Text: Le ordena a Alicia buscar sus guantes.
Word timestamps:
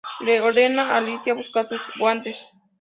Le 0.25 0.37
ordena 0.47 0.87
a 0.87 0.97
Alicia 1.01 1.35
buscar 1.43 1.67
sus 1.69 1.79
guantes. 1.99 2.43